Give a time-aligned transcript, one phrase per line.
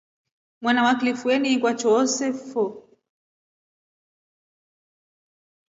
[0.61, 2.65] Mwana wa kilifu einingwa choose kilya fo.